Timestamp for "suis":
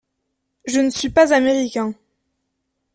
0.89-1.11